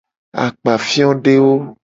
Akpafiodewo. 0.45 1.53